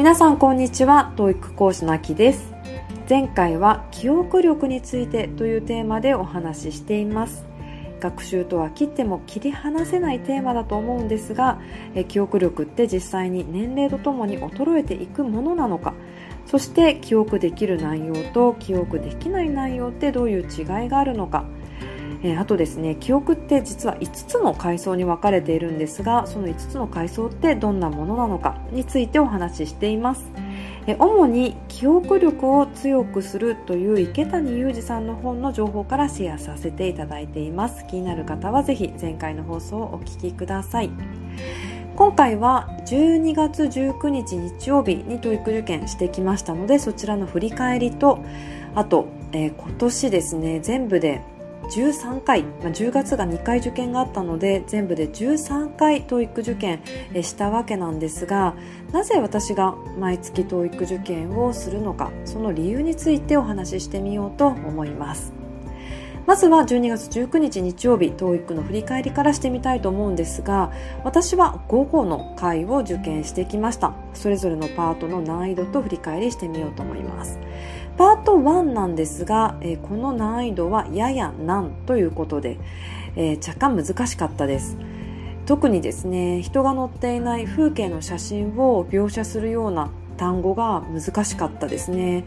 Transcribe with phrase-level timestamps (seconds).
[0.00, 1.12] 皆さんこんにちは。
[1.18, 2.54] TOEIC 講師のあきです。
[3.06, 7.44] 前回は記憶力についてというテーマでお話ししています。
[8.00, 11.60] 学習とは切っても切り離せないテーマだと思うんですが
[11.94, 15.92] え記憶力って実際に年齢とともに衰えていくものなのか。
[16.46, 21.44] そして記憶できる内容と記憶できない内容ってどういう違いがあるのか。
[22.22, 30.30] えあとですね記憶って実は5つの階層に分かれているんですがその5つの階層ってどんなものなのかについてお話ししています。
[30.86, 37.86] え主に記憶力を強くするという池谷裕二さんの本の情報からシェアさせていただいています。
[37.86, 40.90] 気になる方はぜひ前回の放送をお聞きください。
[41.96, 48.24] 今回は12月19日日曜日に教育受験してきましたのでそちらの振り返りと
[48.74, 51.20] あと、えー、今年ですね全部で
[51.70, 56.82] 13回、まあ、10月が2回受験があったので全部で13回 TOEIC 受験
[57.22, 58.54] したわけなんですが
[58.92, 65.32] なぜ私が毎月 TOEIC 受験をするのかその理由についてお話ししてみようと思います。
[66.26, 70.70] まずは12月19日日曜日 TOEIC の振り返りからしてみたいと思うんですが
[71.02, 73.94] 私は午後の回を受験してきました。
[74.14, 77.40] それぞれのパートの難易度と振り返りしてみようと思います。
[78.00, 82.56] パート1なんですが、えー、この難易度はやや難ということで、
[83.14, 84.78] えー、若干難しかったです。
[85.44, 92.24] 特にですね人が乗っていない風景の写真を描写するような単語が難しかったですね。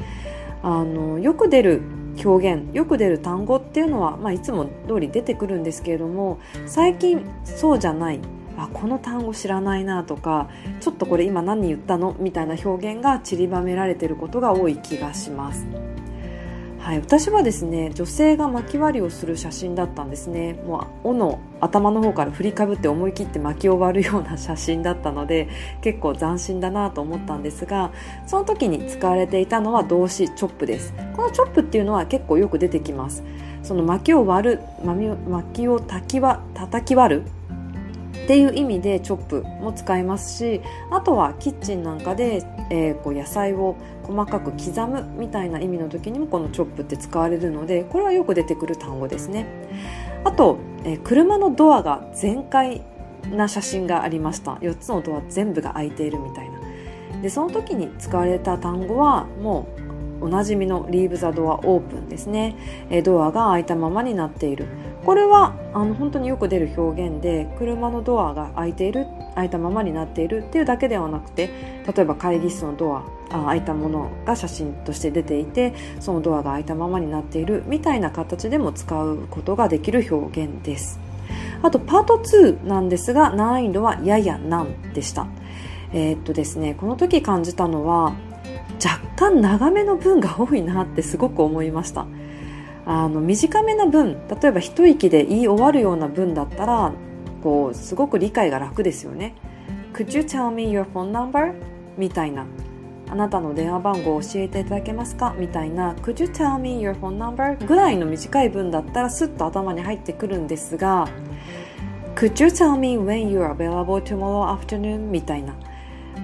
[0.62, 1.82] あのよく出る
[2.24, 8.20] 表現よく出る単語っていうのは、まあ、いつも通り出てくるんですけれども最近そうじゃない
[8.58, 12.16] あこの単語知らないなとかちょっとこれ今何言ったの？
[12.20, 15.66] みたいな表現が散りばめられていることが多い気がします。
[16.80, 20.62] はい、私はですね女性が巻き割りをする写真だったんですね。
[20.68, 25.48] もう尾の頭の方から振りかぶって思い切って巻き終わるような写真だったので
[25.82, 27.94] 結構斬新だなと思ったんですが
[28.28, 30.94] その時に使われていたのは動詞チョップです。
[31.16, 33.24] このチョップっていうのは結構よく出てきます。
[33.64, 37.24] その巻きを割る巻きをたきわ叩き割る
[38.24, 40.62] っていう意味でチョップも使いますし
[40.92, 49.46] あとはキッチンなんかで、えー、こう野菜を細かく刻むみたいな意味の時にもこのチョップって使われるのでこれはよく出てくる単語ですね。
[50.24, 52.82] あと、えー、車のドアが全開
[53.30, 54.54] な写真がありました。
[54.56, 56.60] 4つのドア全部が開いているみたいな。
[57.22, 59.68] でその時に使われた単語はも
[60.22, 62.56] うおなじみのリーブ・ザ・ドアオープンですね、
[62.90, 64.68] えドアが開いたままになっている。
[65.06, 71.50] これはあの本当によく出る表現で車のドアが開いている開いたままになっているっていうだけではなくて
[71.94, 81.00] 例えば会議室のドアあ開いたものが写真として出ていてそのドアが開いたままになっているみたいな形でも使うことができる表現です。
[81.62, 85.28] あとパート2なんですが難易度はやや難でした。
[85.94, 88.16] えー、っとですねこの時感じたのは
[88.84, 92.06] 若干長めの文が多いなってすごく思いました。
[92.86, 96.94] あの短めな文例えば一息で言い終わるような文だったら
[97.42, 99.36] こうすごく理解が楽ですよね
[99.94, 101.54] Could you tell me your phone number?
[101.98, 102.46] みたいな
[103.10, 107.64] あなたの電話番号を教えていただけますかみたいな Could you tell me your phone number?
[107.66, 111.08] ぐらいの短い文だったらスッと頭に入ってくるんですが
[112.16, 115.10] Could you tell me when you're available tomorrow afternoon?
[115.12, 115.56] みたいな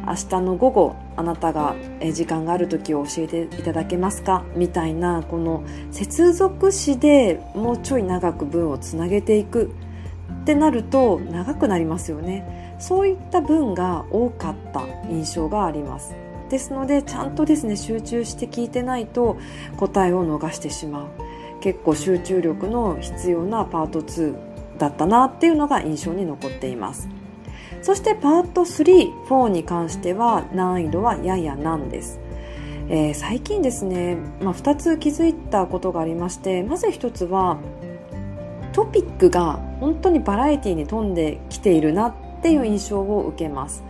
[0.10, 1.76] 明日の午後あなたが
[2.12, 4.44] 時間がある時を教えていただけますか？
[4.56, 9.72] みたいなこの接続詞でもうちょい長く文をつなげていく。
[10.42, 12.76] ってなると長くなりますよね。
[12.80, 16.16] そういった文が多かった印象があります。
[16.50, 19.38] ですのでちゃんとですね集中して聞いてないと
[19.78, 21.08] 答えを逃してしまう。
[21.62, 24.36] 結構集中力の必要なパート2
[24.80, 27.08] だったなっていうのが印象に残っています。
[27.82, 32.20] そしてパート3、4に関しては難易度はやや難です。
[32.92, 37.60] えー、最近ですね、まあ、2つ気づいたことがありましてまず1つは
[38.74, 43.84] トピックが本当にバラエティに富んできているなっていう印象を受けます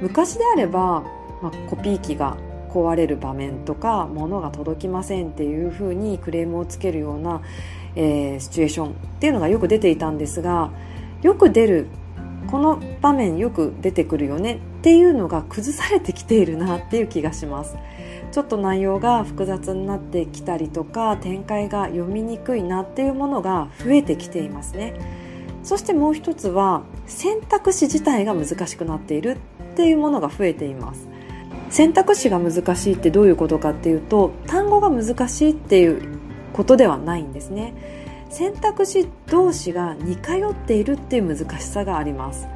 [0.00, 1.04] 昔であれば、
[1.42, 2.38] まあ、コピー機が
[2.70, 7.42] 壊れる場面とか物が届きませんっていうふうにクレームをつけるような、
[7.96, 10.70] えー、シチュエーションっていうのがよく出ていたんですが
[11.20, 11.86] よく出る
[12.50, 17.76] この場面よく出てくるよねっていうのが崩されてきているなっていう気がします。
[18.30, 24.94] ちょっと内容が複雑になってきたりとか展開が読みにくいなっていうものが増えてきていますね。
[25.62, 29.36] そしてもう一つは選択肢自体が難しくなっている
[29.72, 31.08] っていうものが増えています。
[31.68, 36.02] 選択肢が難しいってどういうことかっていうと単語が難しいっていう
[36.52, 38.01] ことではないんですね。
[38.32, 42.48] 選択肢同士が似通っているっていう難しさがあります。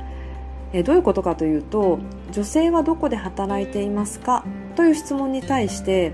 [0.72, 1.98] えどういうことかというと
[2.32, 4.42] 女性はどこで働いていますか？
[4.74, 6.12] という質問に対して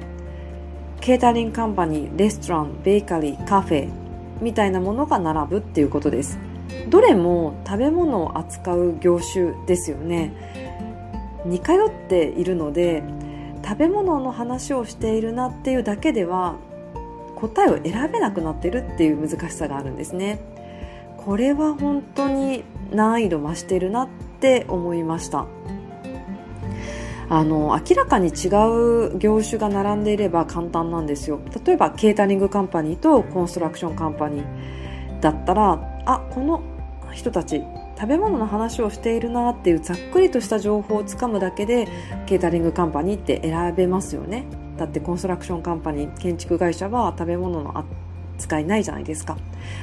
[1.00, 3.88] ケータリングカンパニーレストランベーカリーカフェ
[4.40, 6.38] みたいなものが並ぶっていうことです。
[6.88, 10.32] どれも食べ物を扱う業種ですよね。
[11.46, 13.04] 似通っているので
[13.64, 16.56] 食べ物の話をしているなっていうだけでは
[17.42, 20.38] 答えを選べなくなってるっていう難しさがあるんですね。
[21.16, 22.62] これは本当に
[22.92, 24.08] 難易度増してるなっ
[24.40, 25.46] て思いました。
[27.28, 28.48] あの明らかに違
[29.14, 31.40] う業種が並んでいれば簡単なんですよ。
[31.64, 36.62] 例えばケータリングカンパニーとコンストラクションカンパニーだったらあこの
[37.12, 37.62] 人たち
[37.98, 41.88] 食べ物の話をしているなっていうざっくりとした情報をつかむだけで
[42.26, 44.44] ケータリングカンパニーって選べますよね。
[44.76, 47.84] だってコンストラクションカンパニー建築会社は食べ物の
[48.38, 49.36] 扱いないじゃないですか。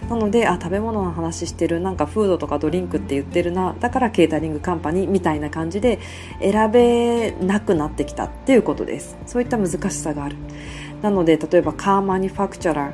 [0.09, 5.99] なのであ食べ物の話してるなんかフードとかドリンクって言ってるなだからケータリングカンパニーみたいな感じで
[6.41, 9.17] 選べなくなってきたっていうことです。
[9.25, 10.35] そういった難しさがある。
[11.01, 12.91] なので例えばカーマニファクチャラー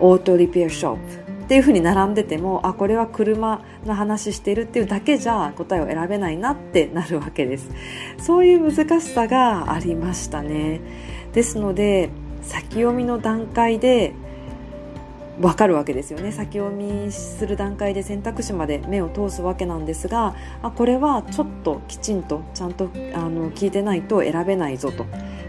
[0.00, 7.70] オートリペアショップっていうふうに並んでてもあこれは車の話してるっていうだけじゃ答えを選べないなってなるわけです。
[8.18, 10.80] そういう難しさがありましたね。
[11.38, 12.10] ですので
[12.42, 14.12] 先読みの段階で
[15.40, 16.32] 分かるわけですよね。
[16.32, 25.06] 先読みする段階で選択肢まで目を通すわけなんですがあこれはちょっときちんとちゃんとあの聞いてないと選べないぞと。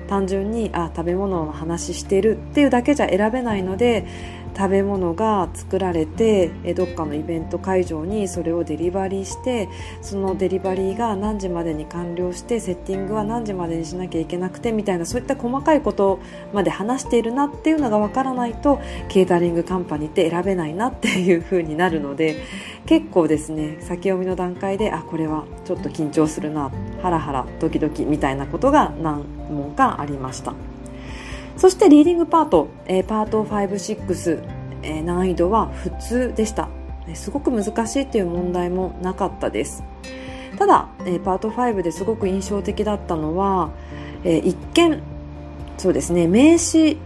[0.07, 4.07] 単純にあ食べ物の話してるっていうだけじゃ選べないので
[4.55, 9.69] 食べ物が作られてどっかのイベント会場にそれをデリバリーして
[10.01, 16.19] そのデリバリーが何時までに完了してセッティングは何時までにしなきゃいけなくてみたいなそういった細かいこと
[16.53, 22.43] まで話しているなっていうのがわからないとケータリングカンパニーって選べないなっていう風になるので
[22.85, 26.71] 結構ですね先読みの段階であこれはちょっと緊張するな
[27.01, 30.68] ハラハラドキドキみたいなことが何問かありました。
[31.59, 34.43] そしてリーディングパート、えー、パート5、6、
[34.81, 36.69] えー、難易度は普通でした。
[37.15, 39.83] すごく難しいっていう問題もなかったです。
[40.57, 43.71] ただ、えー、パート5ですごく印象的だったのは、
[44.23, 45.01] えー、一見、
[45.77, 46.97] そうですね、名詞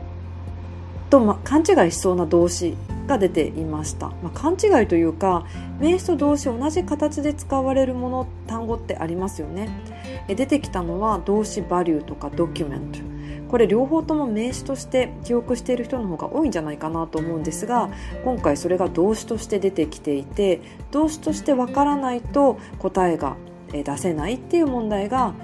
[1.09, 2.75] と、ま、勘違いしそうな動詞
[3.07, 5.45] が出ていました、まあ、勘違いというか
[5.79, 9.69] 名詞と動詞同じ形で使われるもの単語ってありますよね
[10.27, 12.99] 出てきたのは動詞バリューとかドキュメント
[13.53, 17.91] これ両方とも名詞として記憶している人の方が多いんじゃないかなと思うんですが
[18.25, 20.59] 今回それが動詞として出てきていて
[20.89, 23.35] 動詞としてわからないと答えが
[23.71, 25.35] 出せないっていう問題が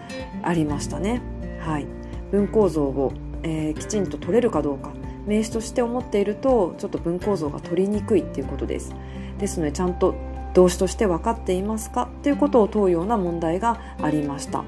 [0.42, 1.22] ありましたね。
[1.60, 1.86] はい、
[2.32, 3.14] 文構造を、
[3.44, 4.92] えー、きちんと取れるかどうか
[5.28, 8.96] 名詞として思っているとちょっと文構造が取りにくいっていうことです。
[9.38, 10.16] ですのでちゃんと
[10.56, 12.10] 動詞として分かっていますか？
[12.24, 14.64] ということを問うような問題がありました。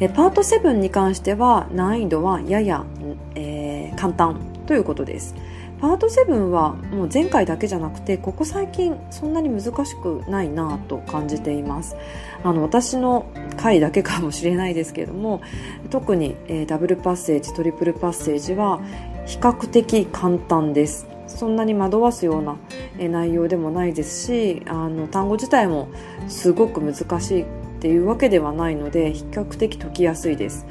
[0.00, 2.84] えパート7に関しては難易度はやや、
[3.34, 5.34] えー、簡単ということです。
[5.80, 11.96] パート7はもう前回だけじゃなくてここ最近そんなに難しくないなと感じています。
[12.42, 15.40] あの私の回だけかもしれないですけれども
[15.90, 18.80] 特に、えー、ダブルパッセージトリプルパッセージは
[19.26, 21.06] 比較的簡単です。
[21.28, 22.56] そんなに惑わすような
[22.98, 25.88] 内容でもないですしあの単語自体も
[26.26, 27.44] すごく難しい
[27.78, 30.66] っていうわけではないので比較的解きやすいです、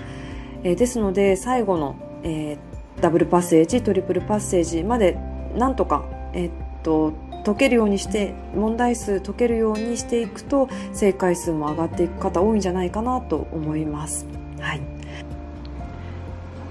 [0.63, 5.17] えー、ですので最後の、えー、ダブルパッセージトリプルパッセージまで
[5.55, 6.51] なんとか、えー、っ
[6.83, 7.13] と
[7.45, 14.27] 解けるようにして問題数解けるようにしていくと正解数も上がっていく方多いんじゃないかなと思います。
[14.59, 14.96] はい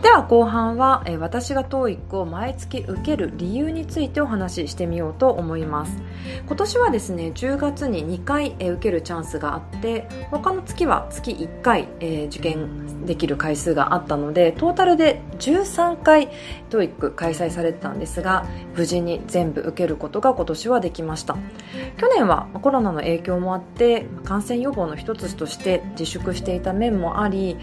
[0.03, 6.01] では後半は、私が TOEIC を毎月受ける理由についてお話ししてみようと思います。
[6.47, 11.89] 今年はですね10月に2回、受けるチャンスがあって他の月は月1回、
[12.27, 16.29] 受験できる回数があったのでトータルで13回
[16.71, 21.37] TOEIC 開催されてたんですが無事に全部受けることが今年はできました。
[21.97, 27.57] 去年はコロナの影響もあって感染予防の一つとして自粛していた面もあり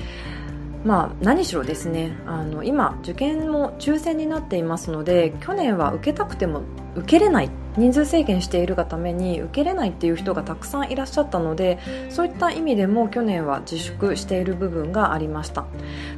[0.83, 6.63] まあ、何しろですねあの今受験も抽選になっていますので去年は受けたくても
[6.95, 15.65] 受けれない人数制限しているがために受けれないっていう人がたくさんいらっしゃったのでそういった意味でも去年は自粛している部分がありました。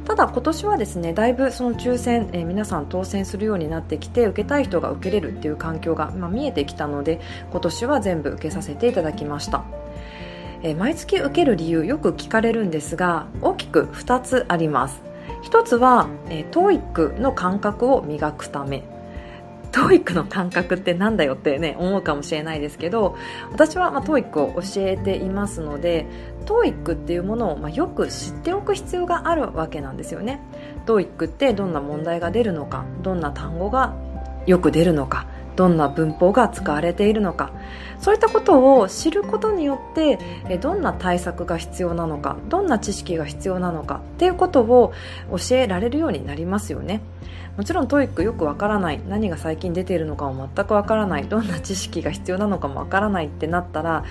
[0.04, 7.20] ただ今年はですねだいぶその抽選、えー、皆さん当選するようになってきて受けたい人が受けれるっていう環境が、まあ、見えてきたので
[7.50, 9.64] 今年は全部受けさせていただきました。
[10.62, 15.02] え毎月受ける理由よく聞かれるんですが大きく2つあります。
[15.42, 18.82] 1つは、え TOEIC の感覚を磨くため。
[19.76, 23.14] TOEIC の感覚ってなんだよってね思うかもしれないですけど
[23.52, 26.06] 私はまあ TOEIC を教えていますので
[26.46, 30.40] TOEIC っていうものをまあよく知っておく必要があるわけなんですよね。
[30.86, 33.94] TOEIC ってどんな問題が出るのかどんな単語が
[34.46, 37.50] よく出るのかどんな文法が使われているのか。
[37.98, 40.18] そういったことを知ることによって
[40.60, 44.92] どんな対策が必要なのかどんな知識が必要なのかっていうことを
[45.30, 47.00] 教えられるようになりますよね。
[47.56, 49.00] もちろん TOEIC よくわからない。
[49.08, 51.24] 何が最近出ているのかも全くわからない。
[51.24, 54.04] どんな知識が必要なのかもわからないってなったら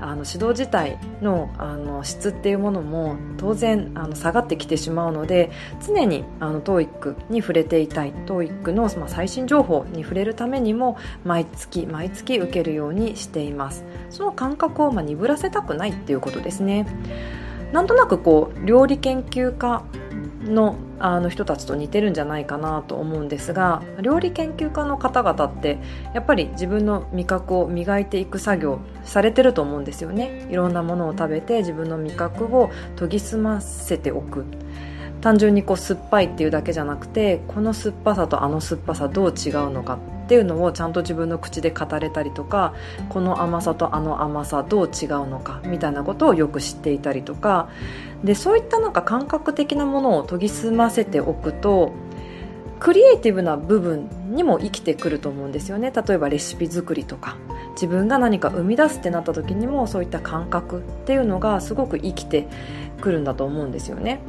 [0.00, 5.50] あの指導自体のあの質っていうものも当然あの下がってきてしまうので
[5.86, 8.12] 常にあの TOEIC に触れていたい。
[8.26, 13.84] TOEIC の、まあ、最新情報に触れるためにも毎月毎月受けるようにしています。
[14.10, 16.86] その感覚をまあ鈍らせたくないっていうことですね。
[17.72, 19.84] なんとなくこう料理研究家
[20.40, 25.78] のあの人たちと似てるんじゃないかなと思うんですが料理研究家の方々って
[26.14, 30.46] やっぱり自分の味覚を磨いていく作業されてると思うんですよね。
[30.50, 34.44] いろんなものを食べて自分の味覚を研ぎ澄ませておく。
[35.20, 42.74] 単純にこう酸っぱいっていうだけじゃなくてこの酸っぱさとあの酸っぱさどう違うのかっていうのをちゃんと自分の口で語れたりとか
[43.08, 47.68] この甘さとあの甘さどう違うのかみたいなことをよく知っていたりとか。
[48.24, 51.94] でそういったなんか感覚的なものを研ぎ澄ませておくと
[52.78, 55.90] クリエイティブな部分にも生きてくると思うんですよね。
[55.90, 57.36] 例えばレシピ作りとか。
[57.74, 62.46] 自分が何か生み出すってなった時にもそういった感覚っていうのがすごく生きて
[63.00, 64.20] くるんだと思うんですよね。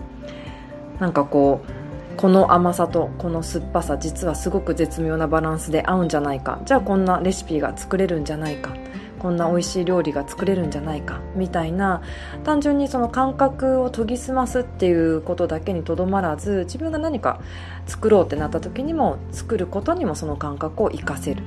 [1.01, 6.59] なんかこうこの甘さとこの酸っぱさ実はすごく絶妙なバランスで合うんじゃないか。
[6.63, 8.75] じゃあこんなレシピが作れるんじゃないか。
[9.21, 12.01] こんな美味しい料理が作れるんじゃないかみたいな
[12.43, 17.39] 単純にその感覚を研ぎ澄ますっていうことだけにとどまらず自分が何か
[17.85, 21.43] 作ろうってなった時にも作ることにもその感覚を活かせる。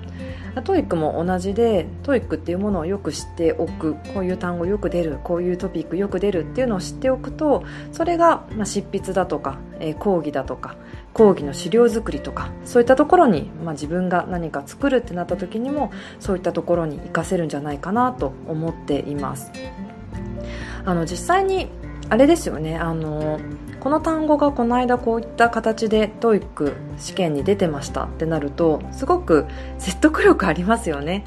[0.63, 3.95] TOEIC も同じで TOEIC っていうものをよく知っておく。
[4.15, 5.19] こういう単語よく出る。
[5.25, 10.77] こういうトピックよく出るっていうのを知っておくとそれが、ま執筆だとか、えー、講義だとか
[11.15, 19.51] 講義の資料作りとかそういったところに、まあ、自分が何か作るってなった時にもそういったところに活かせるんじゃないかなと思っています。
[20.85, 21.71] あの実際に
[22.11, 23.41] あれですよねあの
[23.81, 29.47] この単語がこの間こういった形で TOEIC 試験に出てましたってなるとすごく
[29.79, 31.25] 説得力ありますよね。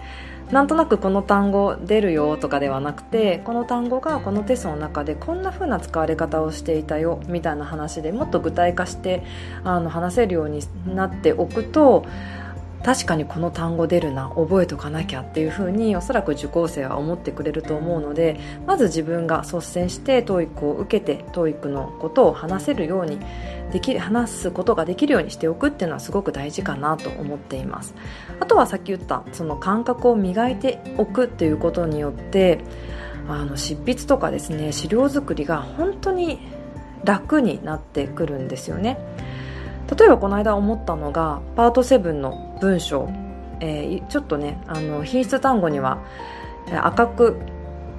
[0.51, 9.23] なんとなくこの単語出るよとかではなくてこの単語がこのテストの中でこんな風な使われ方をしていたよみたいな話でもっと具体化して
[9.65, 12.05] あの話せるようになっておくと
[12.87, 23.19] 確かにこの単語出るな覚えとかなきゃっていうふうにおそらく受講生は思ってくれると思うのでまず自分が率先して TOEIC を受けて TOEIC のことを話せるように
[23.73, 27.93] でき話すことができるようにしておくっていうのはすごく大事かなと思っています。
[28.39, 32.61] あとはさっき言ったその感覚を磨いておくっていうことによって
[33.27, 36.39] あの執筆とかですね資料作りが本当に
[37.03, 38.97] 楽になってくるんですよね。
[39.95, 43.09] 例えばこの間思ったのがパート7の文章、
[43.59, 45.99] えー、ちょっとねあの品質単語には
[46.71, 47.37] 赤く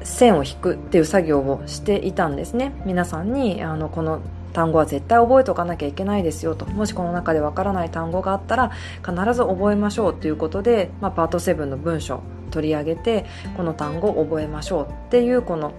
[0.02, 2.73] 線を引くっていう作業をしていたんですね。
[2.85, 4.21] 皆さんにあのこの
[4.52, 6.66] 単語は絶対覚えておかなきゃいけないですよと。
[6.66, 8.71] もしこの中でわからない単語があったら
[9.04, 13.26] 必ず覚えましょうということで、まあ、パート7の文章取り上げて
[13.57, 15.73] この単語を覚えましょうっていうこの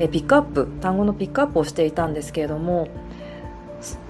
[0.00, 2.88] えピックアップ単語のピックアップをしていたんですけれども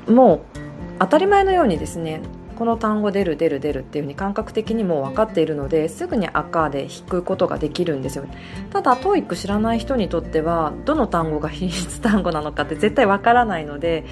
[0.09, 0.59] もう
[0.99, 2.21] 当たり前のようにですね
[2.59, 8.27] この単語出る出る出るっていう風に感覚的にも分かっているのですぐに赤で引くことができるんですよ。
[8.73, 14.05] ただ TOEIC 知らない人にとってはどの単語が品質単語なのかって 絶対分からないので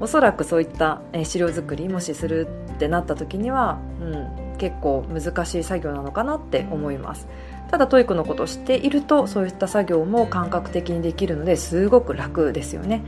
[0.00, 7.28] おそらくそういった資料作りもしするってなった時には、うん、結構難しい作業なのかなって思います。
[7.70, 13.04] ただ TOEIC のことを知っているとそういった作業も感覚的にできるのですごく楽ですよね。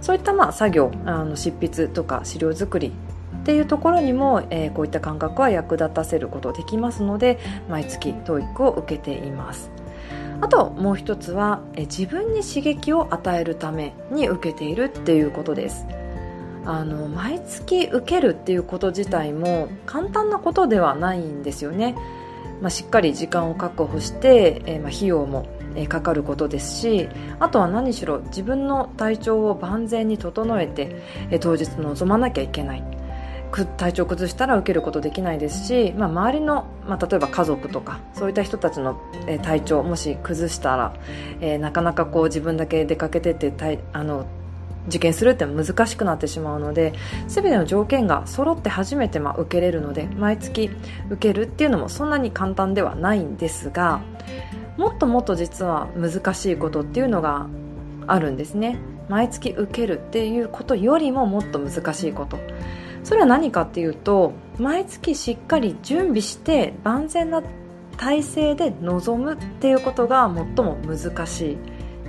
[0.00, 2.92] そういったまあ作業あの執筆とか資料作り
[3.40, 7.38] っていうところにも、えー、こういった感覚は役立たせることできますので
[7.68, 9.70] 毎月 TOEIC を受けています。
[10.42, 15.86] あともう一つは、え自分に刺激を与えるために受けているっていうことです。
[16.64, 21.96] あの毎月受けるっていうこと自体も簡単なことではないんですよね、
[22.60, 25.46] まあ、しっかり時間を確保して、えー、まあ費用も
[25.88, 27.08] かかることですし
[27.38, 31.02] あとは何しろ自分の体調を万全に整えて、
[31.40, 32.84] 当日臨まなきゃいけない。
[33.76, 39.00] 体調崩したら受けることできないですし、まあ、周りの、まあ、例えば家族とかそういった人たちの、
[39.42, 40.94] 体調もし崩したら、
[41.40, 44.26] えー、なかなかこう自分だけ出かけてってあの
[44.88, 46.94] 受験するって難しくなってしまうので
[47.28, 50.70] 全ての条件が揃って初めてま受けれるので毎月
[51.10, 54.00] 受けるっていうのもそんなに簡単ではないんですが
[54.80, 57.48] もっともっと実は難しいことっていうのが
[58.06, 58.78] あるんですね。
[59.10, 62.38] 毎月受けるっていうことよりももっと難しいこと。
[63.04, 67.42] それは何かっていうと毎月しっかり準備して万全な
[67.98, 71.58] 体制で臨むっていうことが最も難しいっ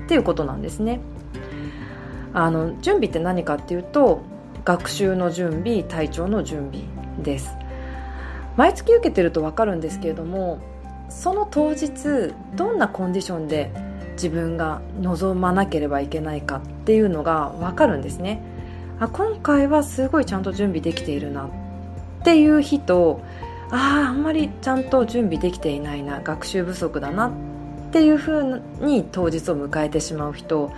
[0.07, 1.01] ていうことなんですね。
[2.33, 4.21] あの準備って何かっていうと
[4.63, 6.85] 学習の準備体調の準備
[7.21, 7.53] です。
[8.55, 10.70] 毎月受けてると分かるんですけれども
[11.11, 13.71] その当日どんなコンディションで
[14.13, 18.41] 自分が望まなければいけないかっていうのが分かるんですね。
[18.99, 21.49] あ今回はすごいちゃんと準備できているなっ
[22.23, 23.21] ていう日と
[23.71, 27.31] あああんまりちゃんと準備できていないな学習不足だなっ
[27.91, 30.71] ていうふうに当日を迎えてしまう人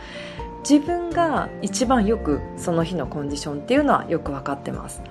[0.68, 5.02] 自分が一番よくその日のコンディションっていうのはよく分かってます。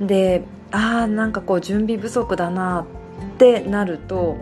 [0.00, 3.01] でああなんかこう準備不足だなっ
[3.42, 4.36] ってなると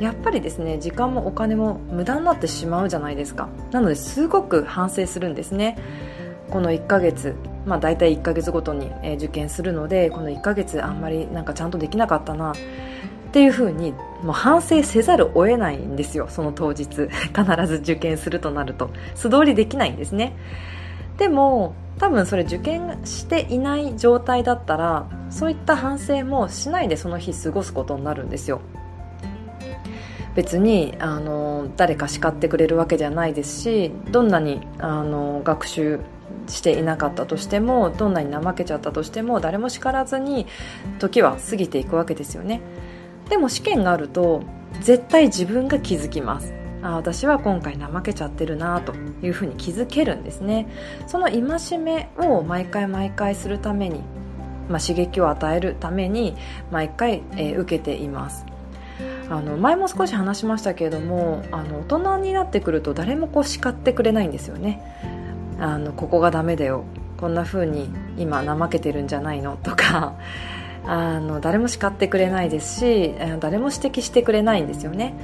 [0.00, 3.48] やっぱりですね時間もお金も無駄になってしまうじゃないですか。
[3.70, 5.78] なのですごく反省するんですね。
[6.50, 12.56] この1ヶ月まあ大体1ヶ月ごとに受験するのでこの1ヶ月あんまりなんかちゃんとできなかったなっ
[13.32, 13.92] ていうふうに
[14.24, 16.86] もう反省せざるを得ないんですよその当日。
[17.36, 18.90] 必ず受験するとなると。
[19.14, 20.34] 素通りできないんですね。
[21.18, 28.62] でも多分それ受験していない状態だったらそういった反省もしないでその日過ごすことになるんですよ。
[30.34, 36.00] 別にあの誰か叱ってくれるわけじゃないですしどんなにあの学習
[36.46, 40.46] していなかったとしてもどんなに怠けちゃったとしても誰も叱らずに
[41.00, 42.62] 時は過ぎていくわけですよね。
[43.28, 44.42] でも試験があると
[44.80, 46.59] 絶対自分が気づきます。
[46.82, 50.68] あ私は今回怠けちゃってるなというふうに気づけるんですね。
[51.06, 54.00] その戒めを毎回毎回するために、
[54.68, 56.36] まあ、刺激を与えるために
[56.70, 58.46] 毎回、えー、受けています。
[59.28, 64.80] あの前も少し話しましたけれどもあの大人になってくると誰もこう叱ってくれないんですよね。
[65.60, 66.84] あのここがダメだよ。
[67.16, 69.56] こんな風に今怠けてるんじゃないの？
[69.58, 70.16] とか
[70.86, 75.14] あの誰も叱ってくれないですし誰も指摘してくれないんですよね。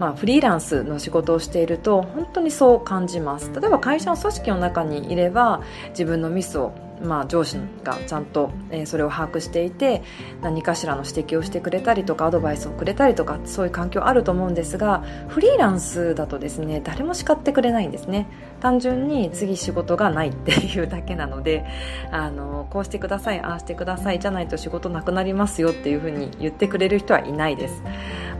[0.00, 3.52] まあ、フリーランスの仕事をしていると本当にそう感じます。
[3.52, 10.02] 例えば会社の組織の中にいれば自分のミスをまあ、上司がちゃんと、えそれを把握していて
[10.42, 18.26] 何かしらの指摘をしてくれたりとかアドバイスをくれたりとかそういう環境あると思うんですがフリーランスだとですね誰も叱ってくれないんですね。
[18.60, 21.64] 単純に次仕事がないっていうだけなので
[22.10, 27.82] あのこうしてくださいああしてくださいじゃないと仕事なくなりますよっていうふうに言ってくれる人はいないです。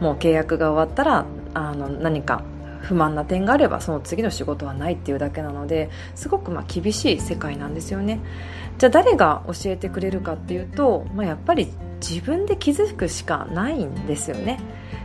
[0.00, 2.42] もう契約が終わったらあの何か
[2.80, 8.20] 不満な点があればその次の仕事はないっていうだけなのですごくま厳しい世界なんですよね。
[8.78, 11.68] じゃあ誰が教えてくれるかっていうと、まあ、やっぱり
[12.00, 14.58] 自分で気づくしかないんですよね。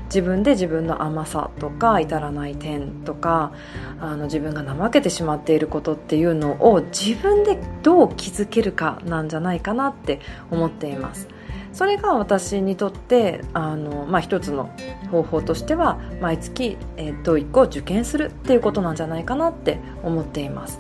[0.05, 3.51] 自分で自分の甘さとか至らない点とか
[3.99, 11.27] あの自分が怠けてしまっていることっていうのを自分でどう気づけるかなんじゃないかなって思っています。
[11.75, 14.69] それが私にとってあの、まあ、一つの
[15.11, 20.79] 方法としては毎月、えー、TOEIC を受験するっていうことなんじゃないかなって思っています。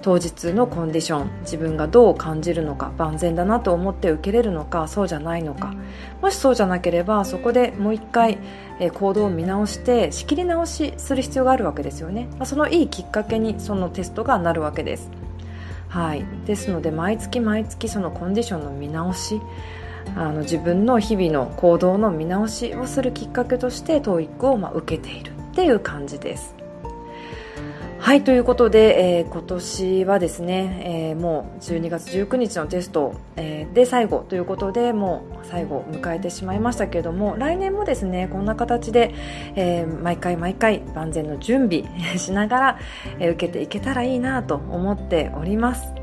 [0.00, 5.74] 当日のコンディション自分がどう感じるのか万全だなと思って受けれるのかそうじゃないのか。
[6.22, 8.38] もしそうじゃなければそこでもう一回、
[8.80, 15.10] え、行動を見直して仕切り直しする必要があるわけですよね、まあ、そのいいきっかけにそのテストがなるわけです。
[15.88, 19.42] はい、ですので毎月毎月そのコンディションの見直し
[20.16, 26.54] あの自分の日々の行動の見直しをするきっかけとして TOEIC をまあ受けているっていう感じです。
[28.02, 39.14] はいということで、えー、今年はですね、えー、もう12月19日のテスト、えー、で最後ということでもう最後を迎えてしまいましたけれども来年もですねこんな形で、
[39.54, 41.84] え毎回毎回万全の準備
[42.18, 42.78] しながら、
[43.20, 46.01] え受けていけたらいいなと思っております。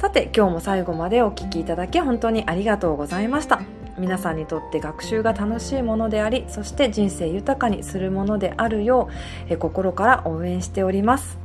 [0.00, 3.60] さて今日も最後までお聴きいただき本当にありがとうございました。
[3.98, 9.10] 皆さんにとって学習が楽しいものでありそして人生豊かにするものであるよ
[9.50, 11.39] う心から応援しております。